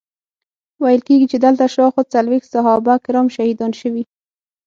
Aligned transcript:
ویل 0.83 1.01
کیږي 1.07 1.27
چې 1.31 1.37
دلته 1.45 1.63
شاوخوا 1.75 2.03
څلویښت 2.13 2.51
صحابه 2.55 2.93
کرام 3.05 3.27
شهیدان 3.35 3.71
شوي. 3.81 4.03